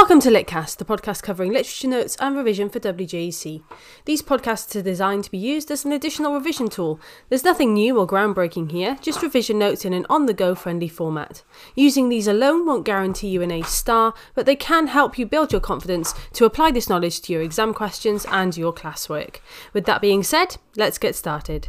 [0.00, 3.62] Welcome to Litcast, the podcast covering literature notes and revision for WJEC.
[4.06, 6.98] These podcasts are designed to be used as an additional revision tool.
[7.28, 10.88] There's nothing new or groundbreaking here, just revision notes in an on the go friendly
[10.88, 11.42] format.
[11.74, 15.52] Using these alone won't guarantee you an A star, but they can help you build
[15.52, 19.40] your confidence to apply this knowledge to your exam questions and your classwork.
[19.74, 21.68] With that being said, let's get started.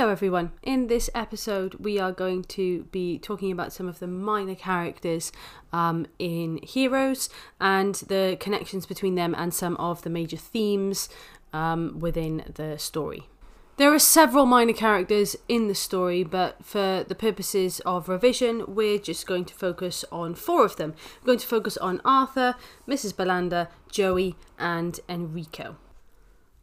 [0.00, 0.52] Hello, everyone.
[0.62, 5.30] In this episode, we are going to be talking about some of the minor characters
[5.74, 7.28] um, in Heroes
[7.60, 11.10] and the connections between them and some of the major themes
[11.52, 13.28] um, within the story.
[13.76, 18.98] There are several minor characters in the story, but for the purposes of revision, we're
[18.98, 20.94] just going to focus on four of them.
[21.20, 22.54] We're going to focus on Arthur,
[22.88, 23.14] Mrs.
[23.14, 25.76] Belander, Joey, and Enrico.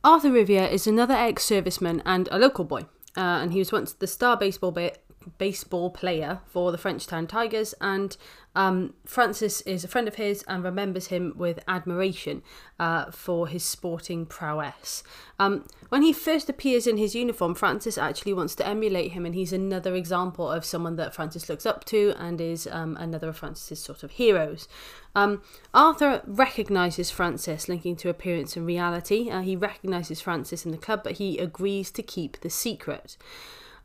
[0.04, 2.88] Arthur Rivier is another ex serviceman and a local boy
[3.18, 4.94] uh, and he was once the star baseball ba-
[5.38, 7.74] baseball player for the Frenchtown Tigers.
[7.80, 8.16] And
[8.58, 12.42] um, Francis is a friend of his and remembers him with admiration
[12.80, 15.04] uh, for his sporting prowess.
[15.38, 19.36] Um, when he first appears in his uniform, Francis actually wants to emulate him, and
[19.36, 23.38] he's another example of someone that Francis looks up to and is um, another of
[23.38, 24.68] Francis's sort of heroes.
[25.14, 29.30] Um, Arthur recognizes Francis, linking to appearance and reality.
[29.30, 33.18] Uh, he recognizes Francis in the club, but he agrees to keep the secret.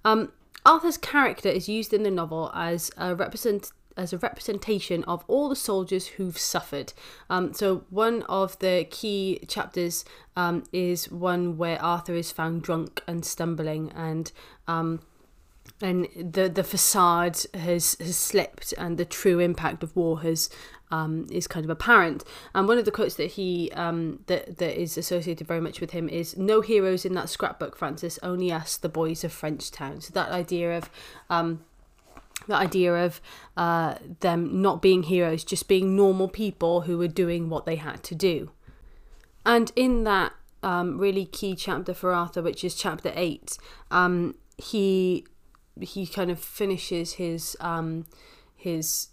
[0.05, 0.33] Um,
[0.65, 5.51] Arthur's character is used in the novel as a represent as a representation of all
[5.51, 6.95] the soldiers who've suffered.
[7.29, 10.05] Um, so one of the key chapters
[10.35, 14.33] um, is one where Arthur is found drunk and stumbling, and
[14.67, 15.01] um,
[15.83, 20.49] and the the facade has has slipped, and the true impact of war has
[20.91, 22.23] um, is kind of apparent.
[22.55, 25.91] And one of the quotes that he um, that that is associated very much with
[25.91, 28.19] him is "No heroes in that scrapbook, Francis.
[28.23, 30.89] Only us, the boys of Frenchtown." So that idea of
[31.29, 31.65] um,
[32.47, 33.21] the idea of
[33.57, 38.03] uh, them not being heroes, just being normal people who were doing what they had
[38.05, 38.51] to do.
[39.45, 40.33] And in that
[40.63, 43.59] um, really key chapter for Arthur, which is chapter eight,
[43.91, 45.27] um, he
[45.81, 48.07] he kind of finishes his um,
[48.55, 49.09] his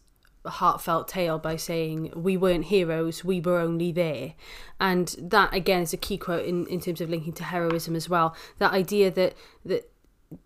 [0.45, 4.33] heartfelt tale by saying we weren't heroes we were only there.
[4.79, 8.09] And that again is a key quote in, in terms of linking to heroism as
[8.09, 8.35] well.
[8.57, 9.91] That idea that that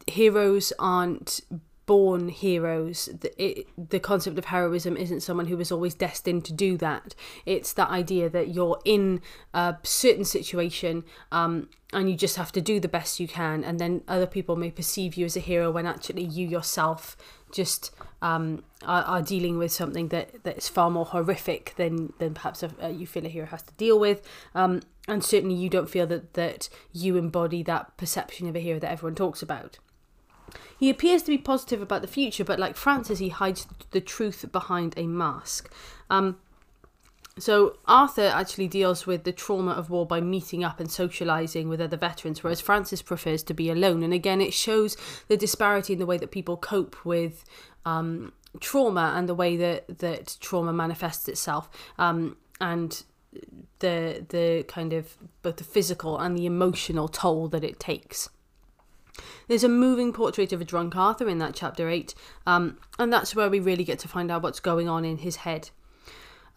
[0.08, 1.42] heroes aren't
[1.86, 6.54] born heroes the, it, the concept of heroism isn't someone who was always destined to
[6.54, 7.16] do that.
[7.46, 9.22] It's that idea that you're in
[9.54, 13.80] a certain situation um, and you just have to do the best you can and
[13.80, 17.18] then other people may perceive you as a hero when actually you yourself
[17.52, 22.64] just um, are, are, dealing with something that that's far more horrific than than perhaps
[22.64, 24.28] a, you feel a hero has to deal with.
[24.56, 28.80] Um, and certainly you don't feel that that you embody that perception of a hero
[28.80, 29.78] that everyone talks about
[30.80, 34.46] he appears to be positive about the future, but like Francis, he hides the truth
[34.52, 35.72] behind a mask.
[36.10, 36.38] Um,
[37.40, 41.82] so Arthur actually deals with the trauma of war by meeting up and socializing with
[41.82, 44.04] other veterans, whereas Francis prefers to be alone.
[44.04, 44.96] And again, it shows
[45.28, 47.44] the disparity in the way that people cope with
[47.86, 53.04] um, trauma and the way that that trauma manifests itself, um, and
[53.80, 58.30] the the kind of both the physical and the emotional toll that it takes.
[59.48, 62.16] There's a moving portrait of a drunk Arthur in that chapter 8,
[62.48, 65.38] um, and that's where we really get to find out what's going on in his
[65.38, 65.70] head.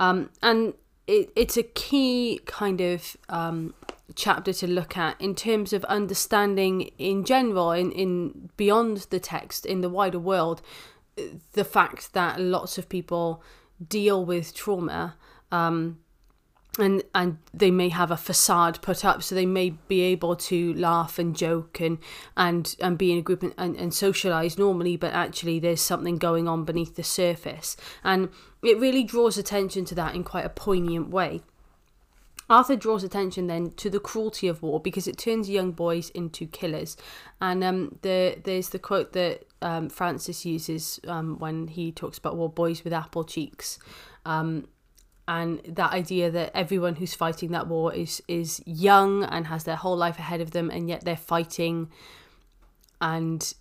[0.00, 0.74] Um, and
[1.06, 3.74] it, it's a key kind of um,
[4.14, 9.66] chapter to look at in terms of understanding in general, in, in beyond the text,
[9.66, 10.62] in the wider world,
[11.52, 13.42] the fact that lots of people
[13.86, 15.16] deal with trauma
[15.52, 15.98] um,
[16.78, 20.74] and and they may have a facade put up so they may be able to
[20.74, 21.98] laugh and joke and
[22.36, 26.16] and and be in a group and, and, and socialize normally but actually there's something
[26.16, 28.28] going on beneath the surface and
[28.62, 31.40] it really draws attention to that in quite a poignant way
[32.48, 36.46] Arthur draws attention then to the cruelty of war because it turns young boys into
[36.46, 36.96] killers.
[37.40, 42.36] And um, the, there's the quote that um, Francis uses um, when he talks about
[42.36, 43.80] war boys with apple cheeks.
[44.24, 44.68] Um,
[45.28, 49.76] and that idea that everyone who's fighting that war is is young and has their
[49.76, 51.90] whole life ahead of them and yet they're fighting
[53.00, 53.54] and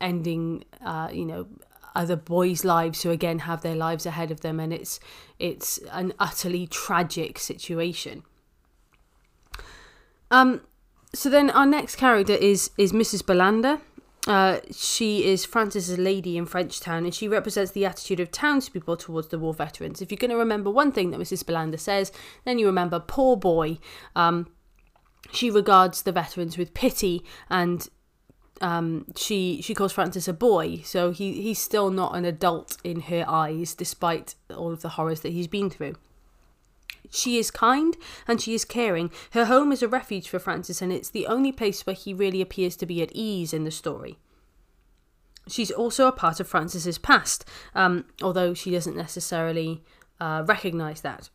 [0.00, 1.46] ending uh, you know
[1.94, 5.00] other boys lives who again have their lives ahead of them and it's
[5.38, 8.22] it's an utterly tragic situation
[10.30, 10.60] um
[11.12, 13.26] so then our next character is is Mrs.
[13.26, 13.80] Belander
[14.26, 19.28] uh, she is Francis's lady in Frenchtown, and she represents the attitude of townspeople towards
[19.28, 20.02] the war veterans.
[20.02, 21.44] If you're going to remember one thing that Mrs.
[21.44, 22.12] Belander says,
[22.44, 23.78] then you remember poor boy.
[24.14, 24.48] Um,
[25.32, 27.88] she regards the veterans with pity and
[28.60, 33.00] um, she she calls Francis a boy, so he, he's still not an adult in
[33.02, 35.94] her eyes, despite all of the horrors that he's been through.
[37.10, 37.96] She is kind
[38.26, 39.10] and she is caring.
[39.32, 42.40] Her home is a refuge for Francis, and it's the only place where he really
[42.40, 44.18] appears to be at ease in the story.
[45.48, 49.82] She's also a part of Francis's past, um, although she doesn't necessarily
[50.20, 51.28] uh, recognize that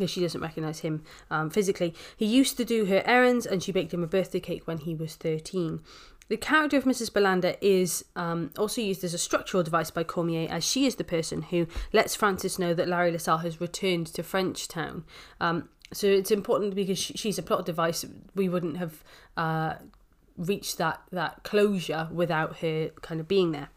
[0.00, 1.94] because she doesn't recognize him um, physically.
[2.16, 4.94] He used to do her errands, and she baked him a birthday cake when he
[4.94, 5.80] was 13.
[6.30, 7.12] The character of Mrs.
[7.12, 11.02] Belander is um, also used as a structural device by Cormier, as she is the
[11.02, 15.02] person who lets Francis know that Larry LaSalle has returned to Frenchtown.
[15.40, 18.04] Um, so it's important because she's a plot device.
[18.36, 19.02] We wouldn't have
[19.36, 19.74] uh,
[20.36, 23.70] reached that that closure without her kind of being there.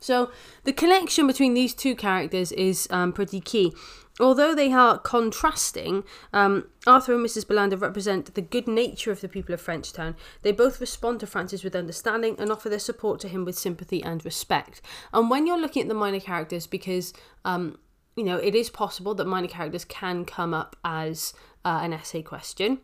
[0.00, 0.32] So
[0.64, 3.72] the connection between these two characters is um, pretty key.
[4.20, 7.46] Although they are contrasting, um, Arthur and Mrs.
[7.46, 10.14] Belander represent the good nature of the people of Frenchtown.
[10.42, 14.02] They both respond to Francis with understanding and offer their support to him with sympathy
[14.02, 14.82] and respect.
[15.12, 17.14] And when you're looking at the minor characters, because
[17.44, 17.78] um,
[18.16, 21.32] you know it is possible that minor characters can come up as
[21.64, 22.80] uh, an essay question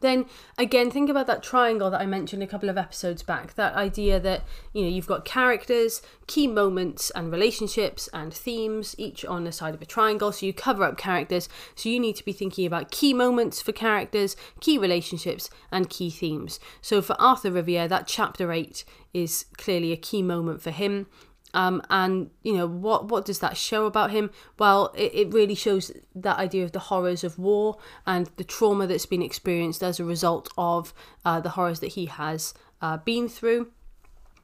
[0.00, 0.26] then
[0.58, 4.18] again think about that triangle that i mentioned a couple of episodes back that idea
[4.18, 4.42] that
[4.72, 9.74] you know you've got characters key moments and relationships and themes each on the side
[9.74, 11.48] of a triangle so you cover up characters.
[11.74, 16.10] So you need to be thinking about key moments for characters key relationships and key
[16.10, 16.60] themes.
[16.80, 21.06] So for arthur rivier that chapter 8 is clearly a key moment for him
[21.54, 24.30] um, and you know what what does that show about him?
[24.58, 28.86] Well it, it really shows that idea of the horrors of war and the trauma
[28.86, 30.94] that's been experienced as a result of
[31.24, 33.70] uh, the horrors that he has uh, been through.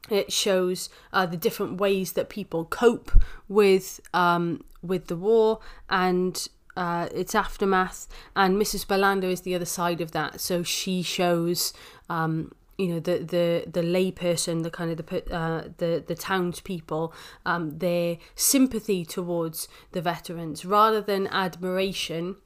[0.08, 3.10] It shows uh, the different ways that people cope
[3.48, 5.60] with um, with the war
[5.90, 8.06] and uh, its aftermath.
[8.34, 8.86] And Mrs.
[8.86, 10.40] Belander is the other side of that.
[10.40, 11.72] So she shows
[12.08, 17.12] um, you know the the the layperson, the kind of the uh, the the townspeople,
[17.44, 22.36] um, their sympathy towards the veterans rather than admiration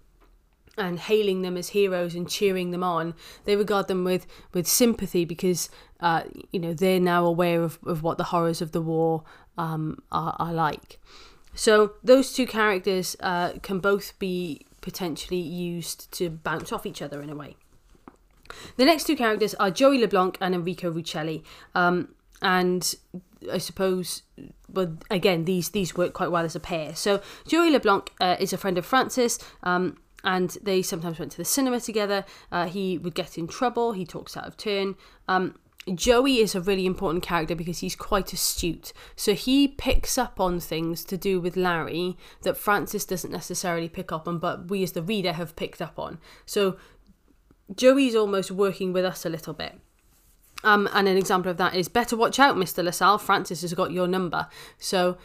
[0.78, 3.14] and hailing them as heroes and cheering them on.
[3.44, 5.68] They regard them with with sympathy because
[6.00, 6.22] uh,
[6.52, 9.24] you know they're now aware of, of what the horrors of the war
[9.58, 10.98] um, are, are like.
[11.54, 17.20] So those two characters uh, can both be potentially used to bounce off each other
[17.20, 17.56] in a way.
[18.76, 21.42] The next two characters are Joey LeBlanc and Enrico Rucelli.
[21.74, 22.94] Um, and
[23.50, 24.22] I suppose,
[24.68, 26.94] but again, these these work quite well as a pair.
[26.94, 29.38] So Joey LeBlanc uh, is a friend of Francis.
[29.62, 32.24] Um, and they sometimes went to the cinema together.
[32.52, 33.92] Uh, he would get in trouble.
[33.92, 34.96] He talks out of turn.
[35.28, 35.54] Um,
[35.94, 38.92] Joey is a really important character because he's quite astute.
[39.16, 44.12] So he picks up on things to do with Larry that Francis doesn't necessarily pick
[44.12, 46.18] up on, but we as the reader have picked up on.
[46.44, 46.76] So
[47.74, 49.78] Joey's almost working with us a little bit.
[50.62, 52.84] Um, and an example of that is better watch out, Mr.
[52.84, 53.18] LaSalle.
[53.18, 54.48] Francis has got your number.
[54.78, 55.16] So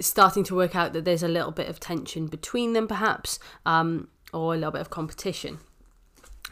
[0.00, 4.08] starting to work out that there's a little bit of tension between them, perhaps, um,
[4.32, 5.58] or a little bit of competition.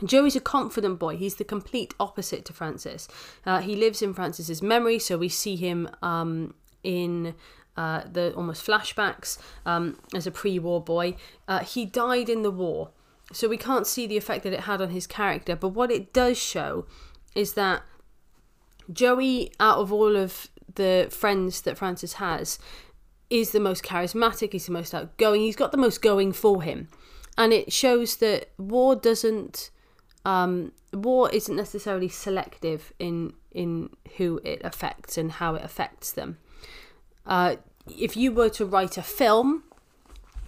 [0.04, 1.16] Joey's a confident boy.
[1.16, 3.06] He's the complete opposite to Francis.
[3.46, 7.34] Uh, he lives in Francis's memory, so we see him um, in
[7.76, 11.16] uh, the almost flashbacks um, as a pre-war boy.
[11.46, 12.90] Uh, he died in the war,
[13.32, 15.56] so we can't see the effect that it had on his character.
[15.56, 16.86] But what it does show
[17.34, 17.82] is that
[18.92, 22.58] Joey, out of all of the friends that Francis has,
[23.30, 26.88] is the most charismatic, he's the most outgoing, he's got the most going for him.
[27.38, 29.70] And it shows that war doesn't
[30.24, 36.38] um, war isn't necessarily selective in in who it affects and how it affects them.
[37.26, 39.64] Uh, if you were to write a film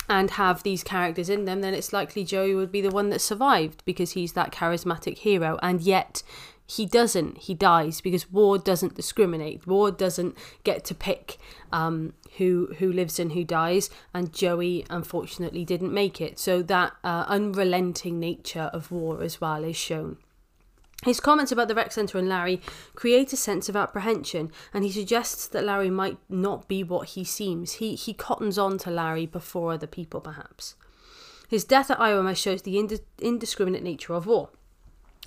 [0.09, 3.21] and have these characters in them, then it's likely Joey would be the one that
[3.21, 5.59] survived because he's that charismatic hero.
[5.63, 6.23] And yet
[6.67, 7.39] he doesn't.
[7.39, 9.67] He dies because war doesn't discriminate.
[9.67, 11.39] War doesn't get to pick
[11.73, 13.91] um, who who lives and who dies.
[14.13, 16.39] And Joey unfortunately didn't make it.
[16.39, 20.19] So that uh, unrelenting nature of war as well is shown.
[21.03, 22.63] His comments about the rec centre and Larry
[22.95, 27.25] create a sense of apprehension, and he suggests that Larry might not be what he
[27.25, 27.75] seems.
[27.75, 30.77] He, he cottons on to Larry before other people, perhaps.
[31.49, 34.51] His death at Ioma shows the ind- indiscriminate nature of war.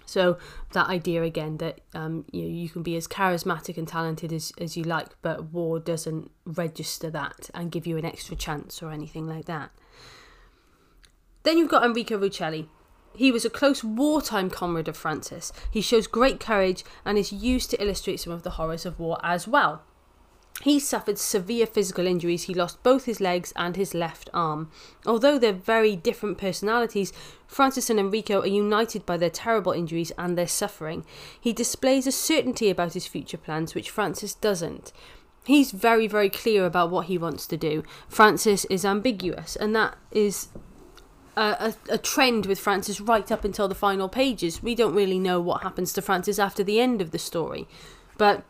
[0.07, 0.37] So
[0.71, 4.53] that idea again that um, you know, you can be as charismatic and talented as,
[4.57, 8.91] as you like, but war doesn't register that and give you an extra chance or
[8.91, 9.71] anything like that.
[11.43, 12.67] Then you've got Enrico Rucelli
[13.17, 15.51] he was a close wartime comrade of Francis.
[15.71, 19.17] He shows great courage and is used to illustrate some of the horrors of war
[19.23, 19.81] as well.
[20.61, 22.43] He suffered severe physical injuries.
[22.43, 24.71] He lost both his legs and his left arm.
[25.05, 27.13] Although they're very different personalities,
[27.45, 31.05] Francis and Enrico are united by their terrible injuries and their suffering.
[31.39, 34.93] He displays a certainty about his future plans, which Francis doesn't.
[35.45, 37.83] He's very, very clear about what he wants to do.
[38.09, 40.49] Francis is ambiguous, and that is
[41.37, 44.63] a, a, trend with Francis right up until the final pages.
[44.63, 47.67] We don't really know what happens to Francis after the end of the story,
[48.17, 48.43] but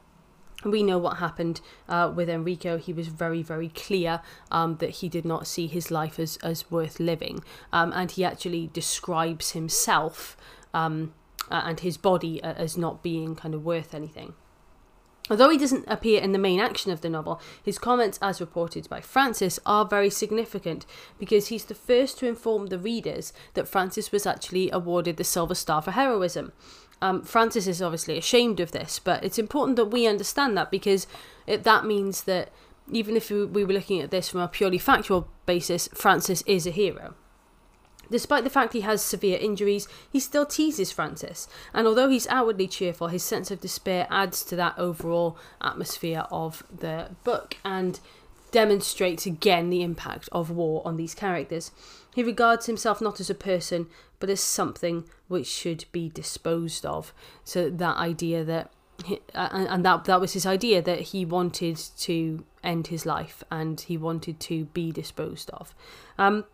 [0.64, 2.78] we know what happened uh, with Enrico.
[2.78, 6.72] He was very, very clear um, that he did not see his life as, as
[6.72, 7.44] worth living.
[7.72, 10.38] Um, and he actually describes himself
[10.74, 11.14] um,
[11.50, 14.34] and his body as not being kind of worth anything.
[15.30, 18.88] Although he doesn't appear in the main action of the novel, his comments, as reported
[18.90, 20.86] by Francis, are very significant
[21.20, 25.56] because he's the first to inform the readers that Francis was actually awarded the Silver
[25.56, 26.54] Star for heroism.
[27.02, 31.06] Um, Francis is obviously ashamed of this, but it's important that we understand that because
[31.46, 32.50] it, that means that
[32.92, 36.72] even if we were looking at this from a purely factual basis, Francis is a
[36.72, 37.16] hero.
[38.10, 42.68] Despite the fact he has severe injuries, he still teases Francis, and although he's outwardly
[42.68, 48.00] cheerful, his sense of despair adds to that overall atmosphere of the book and
[48.52, 51.72] demonstrates again the impact of war on these characters.
[52.16, 53.88] He regards himself not as a person,
[54.20, 57.14] but as something which should be disposed of.
[57.44, 58.72] So that idea that
[59.36, 63.96] and that that was his idea that he wanted to end his life and he
[63.96, 65.76] wanted to be disposed of.
[66.18, 66.46] Um,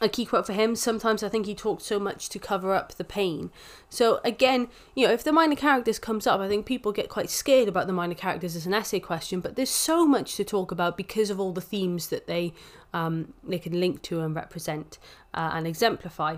[0.00, 2.94] a key quote for him sometimes i think he talked so much to cover up
[2.94, 3.50] the pain
[3.88, 7.30] so again you know if the minor characters comes up i think people get quite
[7.30, 10.70] scared about the minor characters as an essay question but there's so much to talk
[10.70, 12.52] about because of all the themes that they
[12.94, 14.98] um, they can link to and represent
[15.34, 16.36] uh, and exemplify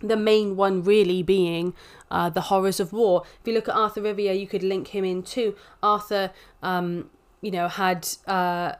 [0.00, 1.74] the main one really being
[2.10, 3.22] uh, the horrors of war.
[3.40, 5.56] If you look at Arthur Rivier, you could link him in too.
[5.82, 8.72] Arthur, um, you know, had uh,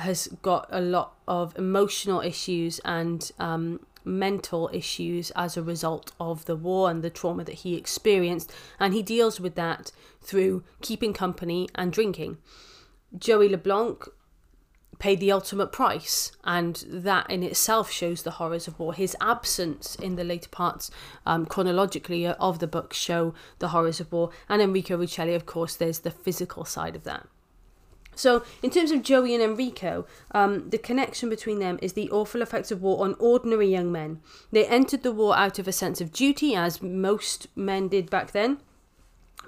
[0.00, 6.44] has got a lot of emotional issues and um, mental issues as a result of
[6.46, 11.12] the war and the trauma that he experienced, and he deals with that through keeping
[11.12, 12.38] company and drinking.
[13.16, 14.08] Joey LeBlanc
[14.98, 18.92] paid the ultimate price, and that in itself shows the horrors of war.
[18.92, 20.90] His absence in the later parts,
[21.24, 24.30] um, chronologically, of the book show the horrors of war.
[24.48, 27.26] And Enrico Rucelli, of course, there's the physical side of that.
[28.14, 32.42] So, in terms of Joey and Enrico, um, the connection between them is the awful
[32.42, 34.20] effects of war on ordinary young men.
[34.50, 38.32] They entered the war out of a sense of duty, as most men did back
[38.32, 38.58] then,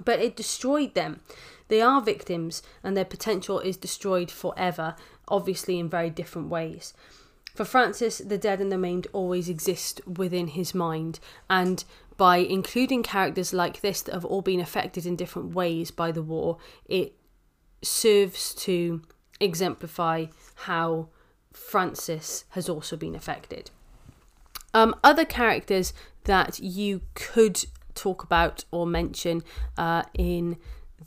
[0.05, 1.21] but it destroyed them.
[1.69, 4.95] They are victims, and their potential is destroyed forever,
[5.29, 6.95] obviously in very different ways.
[7.55, 11.85] For Francis, the dead and the maimed always exist within his mind, and
[12.17, 16.23] by including characters like this that have all been affected in different ways by the
[16.23, 17.15] war, it
[17.83, 19.03] serves to
[19.41, 21.09] exemplify how
[21.53, 23.71] Francis has also been affected.
[24.75, 25.93] Um, other characters
[26.25, 29.43] that you could talk about or mention
[29.77, 30.57] uh, in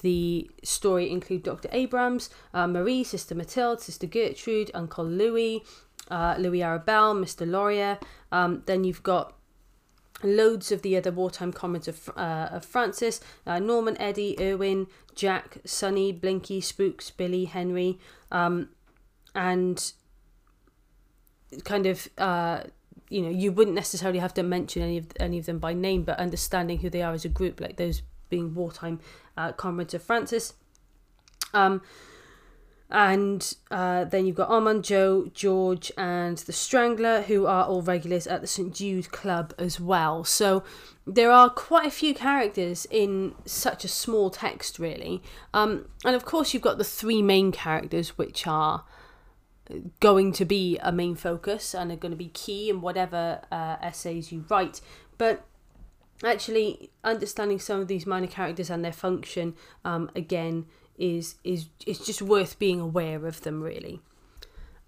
[0.01, 1.70] the story include Dr.
[1.72, 5.63] Abrams, uh, Marie, Sister Mathilde, Sister Gertrude, Uncle Louis,
[6.12, 7.50] uh, Louis Arabelle, Mr.
[7.50, 7.98] Laurier.
[8.32, 9.36] Um, then you've got
[10.25, 15.58] loads of the other wartime comrades of, uh, of Francis uh, Norman, Eddie, Irwin, Jack,
[15.65, 18.00] Sonny, Blinky, Spooks, Billy, Henry,
[18.32, 18.70] um,
[19.34, 19.94] and
[21.63, 22.08] kind of.
[22.17, 22.63] Uh,
[23.08, 26.01] you know, you wouldn't necessarily have to mention any of any of them by name,
[26.01, 29.00] but understanding who they are as a group, like those being wartime
[29.38, 30.53] uh, comrades of Francis.
[31.53, 31.82] Um,
[32.89, 38.27] and uh, then you've got Armand, Joe, George, and the Strangler, who are all regulars
[38.27, 40.24] at the St Jude Club as well.
[40.24, 40.63] So
[41.08, 45.24] there are quite a few characters in such a small text, really.
[45.54, 48.84] Um, and of course, you've got the three main characters, which are
[50.00, 53.77] going to be a main focus and are going to be key in whatever uh,
[53.82, 54.80] essays you write.
[55.18, 55.44] But
[56.24, 60.65] actually, understanding some of these minor characters and their function, um, again,
[60.98, 64.02] is is it's just worth being aware of them really.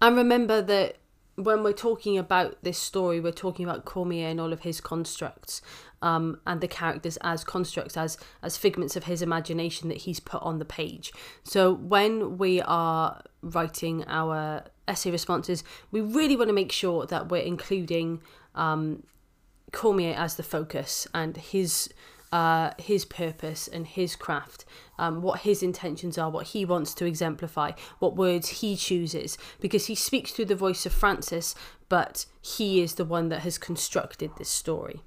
[0.00, 0.96] And remember that
[1.38, 5.62] when we're talking about this story, we're talking about Cormier and all of his constructs,
[6.02, 10.42] um, and the characters as constructs, as as figments of his imagination that he's put
[10.42, 11.12] on the page.
[11.44, 17.28] So when we are writing our essay responses, we really want to make sure that
[17.28, 18.20] we're including
[18.54, 19.04] um,
[19.72, 21.88] Cormier as the focus and his
[22.32, 24.64] uh, his purpose and his craft,
[24.98, 29.86] um, what his intentions are, what he wants to exemplify, what words he chooses, because
[29.86, 31.54] he speaks through the voice of Francis,
[31.88, 35.02] but he is the one that has constructed this story.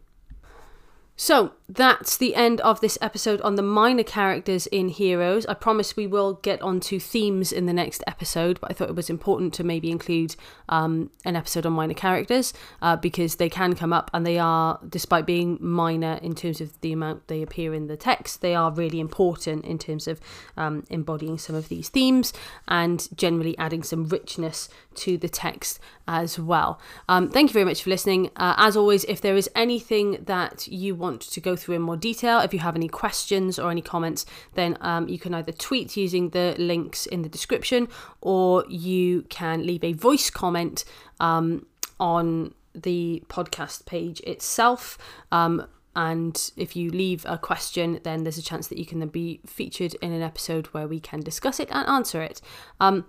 [1.22, 5.46] So that's the end of this episode on the minor characters in Heroes.
[5.46, 8.96] I promise we will get onto themes in the next episode, but I thought it
[8.96, 10.36] was important to maybe include
[10.68, 14.80] um, an episode on minor characters uh, because they can come up and they are,
[14.90, 18.72] despite being minor in terms of the amount they appear in the text, they are
[18.72, 20.20] really important in terms of
[20.58, 22.34] um, embodying some of these themes
[22.68, 26.80] and generally adding some richness to the text as well.
[27.08, 28.32] Um, thank you very much for listening.
[28.36, 31.82] Uh, as always, if there is anything that you want want to go through in
[31.82, 35.52] more detail, if you have any questions or any comments, then um, you can either
[35.52, 37.88] tweet using the links in the description
[38.22, 40.86] or you can leave a voice comment
[41.20, 41.66] um,
[42.00, 44.98] on the podcast page itself.
[45.32, 49.10] Um, and if you leave a question, then there's a chance that you can then
[49.10, 52.40] be featured in an episode where we can discuss it and answer it.
[52.80, 53.06] Um,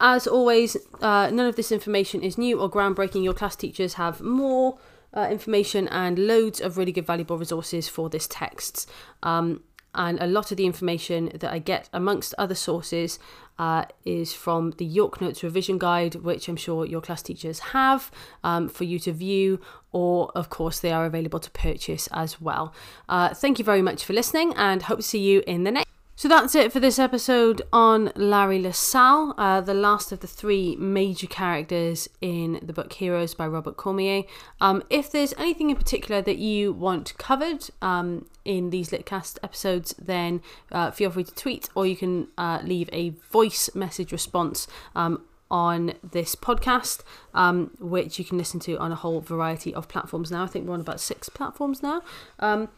[0.00, 3.22] as always, uh, none of this information is new or groundbreaking.
[3.22, 4.78] Your class teachers have more
[5.16, 8.90] uh, information and loads of really good, valuable resources for this text.
[9.22, 9.62] Um,
[9.94, 13.18] and a lot of the information that I get, amongst other sources,
[13.58, 18.10] uh, is from the York Notes Revision Guide, which I'm sure your class teachers have
[18.42, 19.60] um, for you to view,
[19.92, 22.74] or of course, they are available to purchase as well.
[23.08, 25.91] Uh, thank you very much for listening, and hope to see you in the next.
[26.22, 30.76] So that's it for this episode on Larry LaSalle, uh, the last of the three
[30.76, 34.22] major characters in the book Heroes by Robert Cormier.
[34.60, 39.96] Um, if there's anything in particular that you want covered um, in these Litcast episodes,
[40.00, 44.68] then uh, feel free to tweet or you can uh, leave a voice message response
[44.94, 47.02] um, on this podcast,
[47.34, 50.44] um, which you can listen to on a whole variety of platforms now.
[50.44, 52.00] I think we're on about six platforms now.
[52.38, 52.68] Um,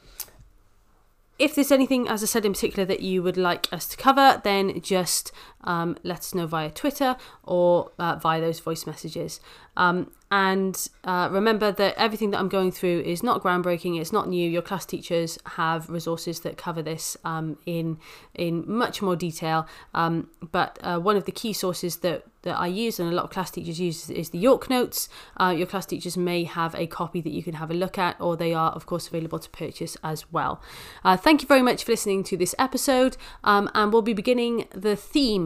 [1.38, 4.40] if there's anything, as I said in particular, that you would like us to cover,
[4.44, 5.32] then just
[5.64, 9.40] um, let us know via Twitter or uh, via those voice messages.
[9.76, 14.00] Um, and uh, remember that everything that I'm going through is not groundbreaking.
[14.00, 14.48] It's not new.
[14.48, 17.98] Your class teachers have resources that cover this um, in
[18.34, 19.66] in much more detail.
[19.92, 23.24] Um, but uh, one of the key sources that that I use and a lot
[23.24, 25.08] of class teachers use is the York Notes.
[25.40, 28.20] Uh, your class teachers may have a copy that you can have a look at,
[28.20, 30.62] or they are, of course, available to purchase as well.
[31.04, 34.66] Uh, thank you very much for listening to this episode, um, and we'll be beginning
[34.72, 34.96] the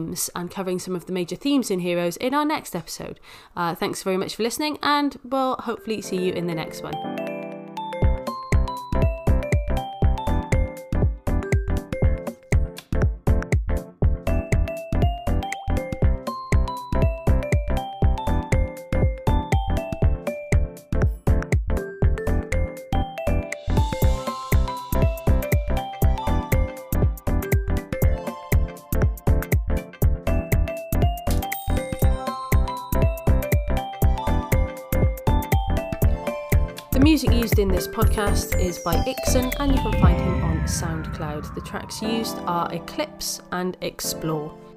[0.09, 3.19] themes and covering some of the major themes in Heroes in our next episode.
[3.55, 7.28] Uh, thanks very much for listening, and we'll hopefully see you in the next one.
[37.29, 41.53] Music used in this podcast is by Ixon, and you can find him on SoundCloud.
[41.53, 44.68] The tracks used are Eclipse and Explore.